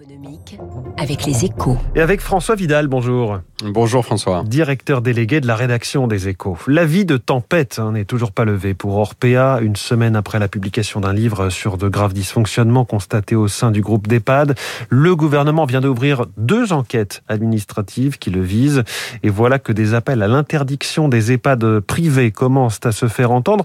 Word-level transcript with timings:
économique 0.00 0.58
avec 0.96 1.26
les 1.26 1.44
échos. 1.44 1.76
Et 1.94 2.00
avec 2.00 2.20
François 2.20 2.54
Vidal, 2.54 2.86
bonjour. 2.86 3.40
Bonjour 3.64 4.04
François. 4.04 4.42
Directeur 4.44 5.02
délégué 5.02 5.40
de 5.40 5.46
la 5.46 5.54
rédaction 5.54 6.06
des 6.06 6.28
échos. 6.28 6.56
L'avis 6.66 7.04
de 7.04 7.16
tempête 7.16 7.78
hein, 7.78 7.92
n'est 7.92 8.04
toujours 8.04 8.32
pas 8.32 8.44
levé 8.44 8.74
pour 8.74 8.96
Orpea, 8.96 9.60
une 9.60 9.76
semaine 9.76 10.16
après 10.16 10.38
la 10.38 10.48
publication 10.48 11.00
d'un 11.00 11.12
livre 11.12 11.50
sur 11.50 11.76
de 11.76 11.88
graves 11.88 12.12
dysfonctionnements 12.12 12.84
constatés 12.84 13.36
au 13.36 13.48
sein 13.48 13.70
du 13.70 13.82
groupe 13.82 14.08
d'EHPAD. 14.08 14.56
Le 14.88 15.14
gouvernement 15.14 15.64
vient 15.64 15.80
d'ouvrir 15.80 16.26
deux 16.36 16.72
enquêtes 16.72 17.22
administratives 17.28 18.18
qui 18.18 18.30
le 18.30 18.42
visent. 18.42 18.84
Et 19.22 19.30
voilà 19.30 19.58
que 19.58 19.72
des 19.72 19.94
appels 19.94 20.22
à 20.22 20.28
l'interdiction 20.28 21.08
des 21.08 21.32
EHPAD 21.32 21.80
privés 21.80 22.30
commencent 22.30 22.80
à 22.84 22.92
se 22.92 23.08
faire 23.08 23.30
entendre. 23.30 23.64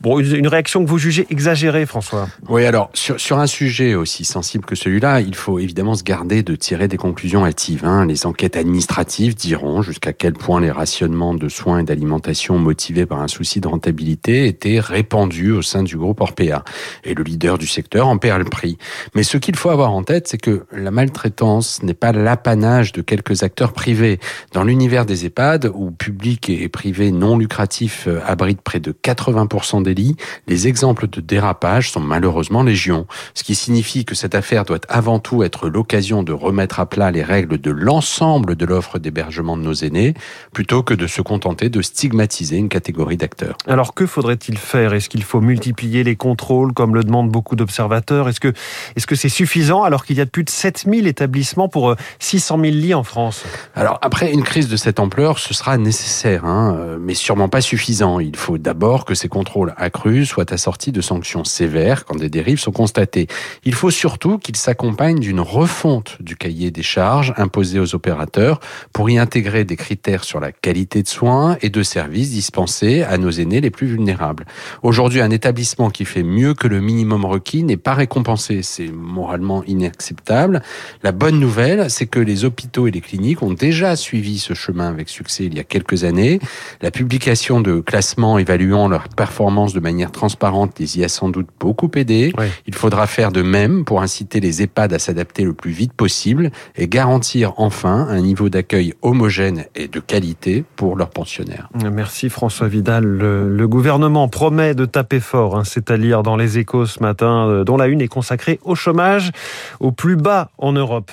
Bon, 0.00 0.20
une 0.20 0.46
réaction 0.46 0.84
que 0.84 0.88
vous 0.88 0.98
jugez 0.98 1.26
exagérée, 1.30 1.86
François. 1.86 2.28
Oui, 2.48 2.64
alors, 2.64 2.90
sur, 2.92 3.18
sur 3.18 3.38
un 3.38 3.46
sujet 3.46 3.94
aussi 3.94 4.24
sensible 4.24 4.64
que 4.64 4.74
celui-là, 4.74 5.20
il 5.20 5.34
faut 5.34 5.55
évidemment 5.58 5.94
se 5.94 6.02
garder 6.02 6.42
de 6.42 6.54
tirer 6.54 6.88
des 6.88 6.96
conclusions 6.96 7.44
hâtives. 7.44 7.84
Hein. 7.84 8.06
Les 8.06 8.26
enquêtes 8.26 8.56
administratives 8.56 9.34
diront 9.34 9.82
jusqu'à 9.82 10.12
quel 10.12 10.32
point 10.32 10.60
les 10.60 10.70
rationnements 10.70 11.34
de 11.34 11.48
soins 11.48 11.80
et 11.80 11.82
d'alimentation 11.82 12.58
motivés 12.58 13.06
par 13.06 13.20
un 13.20 13.28
souci 13.28 13.60
de 13.60 13.68
rentabilité 13.68 14.46
étaient 14.46 14.80
répandus 14.80 15.52
au 15.52 15.62
sein 15.62 15.82
du 15.82 15.96
groupe 15.96 16.20
Orpea. 16.20 16.64
Et 17.04 17.14
le 17.14 17.22
leader 17.22 17.58
du 17.58 17.66
secteur 17.66 18.08
en 18.08 18.18
perd 18.18 18.38
le 18.38 18.44
prix. 18.44 18.78
Mais 19.14 19.22
ce 19.22 19.36
qu'il 19.36 19.56
faut 19.56 19.70
avoir 19.70 19.92
en 19.92 20.02
tête, 20.02 20.28
c'est 20.28 20.38
que 20.38 20.66
la 20.72 20.90
maltraitance 20.90 21.82
n'est 21.82 21.94
pas 21.94 22.12
l'apanage 22.12 22.92
de 22.92 23.02
quelques 23.02 23.42
acteurs 23.42 23.72
privés. 23.72 24.18
Dans 24.52 24.64
l'univers 24.64 25.06
des 25.06 25.26
EHPAD, 25.26 25.70
où 25.74 25.90
public 25.90 26.50
et 26.50 26.68
privé 26.68 27.10
non 27.10 27.38
lucratif 27.38 28.06
euh, 28.06 28.20
abritent 28.26 28.62
près 28.62 28.80
de 28.80 28.92
80% 28.92 29.82
des 29.82 29.94
lits, 29.94 30.16
les 30.46 30.68
exemples 30.68 31.08
de 31.08 31.20
dérapage 31.20 31.90
sont 31.90 32.00
malheureusement 32.00 32.62
légion. 32.62 33.06
Ce 33.34 33.44
qui 33.44 33.54
signifie 33.54 34.04
que 34.04 34.14
cette 34.14 34.34
affaire 34.34 34.64
doit 34.64 34.80
avant 34.88 35.18
tout 35.18 35.42
être 35.46 35.68
l'occasion 35.68 36.22
de 36.22 36.32
remettre 36.32 36.80
à 36.80 36.86
plat 36.86 37.10
les 37.10 37.22
règles 37.22 37.58
de 37.58 37.70
l'ensemble 37.70 38.56
de 38.56 38.66
l'offre 38.66 38.98
d'hébergement 38.98 39.56
de 39.56 39.62
nos 39.62 39.72
aînés, 39.72 40.12
plutôt 40.52 40.82
que 40.82 40.92
de 40.92 41.06
se 41.06 41.22
contenter 41.22 41.70
de 41.70 41.80
stigmatiser 41.80 42.56
une 42.56 42.68
catégorie 42.68 43.16
d'acteurs. 43.16 43.56
Alors 43.66 43.94
que 43.94 44.06
faudrait-il 44.06 44.58
faire? 44.58 44.92
Est-ce 44.92 45.08
qu'il 45.08 45.22
faut 45.22 45.40
multiplier 45.40 46.04
les 46.04 46.16
contrôles, 46.16 46.72
comme 46.74 46.94
le 46.94 47.02
demandent 47.02 47.30
beaucoup 47.30 47.56
d'observateurs? 47.56 48.28
Est-ce 48.28 48.40
que 48.40 48.52
est-ce 48.96 49.06
que 49.06 49.14
c'est 49.14 49.28
suffisant 49.28 49.82
alors 49.82 50.04
qu'il 50.04 50.16
y 50.16 50.20
a 50.20 50.26
plus 50.26 50.44
de 50.44 50.50
7000 50.50 51.06
établissements 51.06 51.68
pour 51.68 51.94
600 52.18 52.58
000 52.60 52.72
lits 52.74 52.94
en 52.94 53.04
France? 53.04 53.44
Alors 53.74 53.98
après 54.02 54.32
une 54.32 54.42
crise 54.42 54.68
de 54.68 54.76
cette 54.76 55.00
ampleur, 55.00 55.38
ce 55.38 55.54
sera 55.54 55.78
nécessaire, 55.78 56.44
hein, 56.44 56.76
euh, 56.78 56.98
mais 57.00 57.14
sûrement 57.14 57.48
pas 57.48 57.60
suffisant. 57.60 58.20
Il 58.20 58.36
faut 58.36 58.58
d'abord 58.58 59.04
que 59.04 59.14
ces 59.14 59.28
contrôles 59.28 59.74
accrus 59.76 60.28
soient 60.28 60.52
assortis 60.52 60.92
de 60.92 61.00
sanctions 61.00 61.44
sévères 61.44 62.04
quand 62.04 62.16
des 62.16 62.28
dérives 62.28 62.58
sont 62.58 62.72
constatées. 62.72 63.28
Il 63.64 63.74
faut 63.74 63.90
surtout 63.90 64.38
qu'ils 64.38 64.56
s'accompagnent 64.56 65.20
d'une 65.20 65.35
refonte 65.40 66.16
du 66.20 66.36
cahier 66.36 66.70
des 66.70 66.82
charges 66.82 67.32
imposé 67.36 67.78
aux 67.78 67.94
opérateurs 67.94 68.60
pour 68.92 69.10
y 69.10 69.18
intégrer 69.18 69.64
des 69.64 69.76
critères 69.76 70.24
sur 70.24 70.40
la 70.40 70.52
qualité 70.52 71.02
de 71.02 71.08
soins 71.08 71.56
et 71.62 71.70
de 71.70 71.82
services 71.82 72.30
dispensés 72.30 73.02
à 73.02 73.18
nos 73.18 73.30
aînés 73.30 73.60
les 73.60 73.70
plus 73.70 73.86
vulnérables. 73.86 74.46
Aujourd'hui, 74.82 75.20
un 75.20 75.30
établissement 75.30 75.90
qui 75.90 76.04
fait 76.04 76.22
mieux 76.22 76.54
que 76.54 76.68
le 76.68 76.80
minimum 76.80 77.24
requis 77.24 77.62
n'est 77.62 77.76
pas 77.76 77.94
récompensé. 77.94 78.62
C'est 78.62 78.88
moralement 78.88 79.62
inacceptable. 79.64 80.62
La 81.02 81.12
bonne 81.12 81.38
nouvelle, 81.38 81.90
c'est 81.90 82.06
que 82.06 82.20
les 82.20 82.44
hôpitaux 82.44 82.86
et 82.86 82.90
les 82.90 83.00
cliniques 83.00 83.42
ont 83.42 83.52
déjà 83.52 83.96
suivi 83.96 84.38
ce 84.38 84.54
chemin 84.54 84.88
avec 84.88 85.08
succès 85.08 85.44
il 85.44 85.54
y 85.54 85.60
a 85.60 85.64
quelques 85.64 86.04
années. 86.04 86.40
La 86.80 86.90
publication 86.90 87.60
de 87.60 87.80
classements 87.80 88.38
évaluant 88.38 88.88
leur 88.88 89.08
performance 89.08 89.72
de 89.72 89.80
manière 89.80 90.12
transparente 90.12 90.78
les 90.78 90.98
y 90.98 91.04
a 91.04 91.08
sans 91.08 91.28
doute 91.28 91.48
beaucoup 91.60 91.90
aidé. 91.96 92.32
Oui. 92.38 92.46
Il 92.66 92.74
faudra 92.74 93.06
faire 93.06 93.32
de 93.32 93.42
même 93.42 93.84
pour 93.84 94.02
inciter 94.02 94.40
les 94.40 94.62
EHPAD 94.62 94.92
à 94.92 94.98
s'adapter 94.98 95.25
le 95.44 95.52
plus 95.52 95.70
vite 95.70 95.92
possible 95.92 96.50
et 96.76 96.88
garantir 96.88 97.54
enfin 97.56 98.06
un 98.08 98.20
niveau 98.20 98.48
d'accueil 98.48 98.94
homogène 99.02 99.66
et 99.74 99.88
de 99.88 100.00
qualité 100.00 100.64
pour 100.76 100.96
leurs 100.96 101.10
pensionnaires. 101.10 101.68
Merci 101.92 102.28
François 102.28 102.68
Vidal. 102.68 103.04
Le, 103.04 103.66
gouvernement 103.66 104.28
promet 104.28 104.74
de 104.74 104.84
taper 104.84 105.20
fort. 105.20 105.56
Hein, 105.56 105.64
C'est 105.64 105.90
à 105.90 105.96
lire 105.96 106.22
dans 106.22 106.36
les 106.36 106.58
échos 106.58 106.86
ce 106.86 107.02
matin, 107.02 107.48
euh, 107.48 107.64
dont 107.64 107.76
la 107.76 107.88
une 107.88 108.00
est 108.00 108.08
consacrée 108.08 108.60
au 108.62 108.74
chômage 108.74 109.32
au 109.80 109.92
plus 109.92 110.16
bas 110.16 110.50
en 110.58 110.72
Europe. 110.72 111.10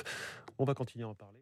On 0.59 0.65
va 0.65 0.73
continuer 0.73 1.03
à 1.05 1.09
en 1.09 1.13
parler. 1.13 1.33